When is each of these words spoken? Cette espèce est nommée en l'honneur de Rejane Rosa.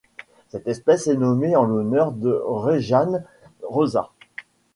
Cette 0.49 0.67
espèce 0.67 1.05
est 1.05 1.13
nommée 1.15 1.55
en 1.55 1.63
l'honneur 1.65 2.11
de 2.11 2.31
Rejane 2.41 3.23
Rosa. 3.61 4.09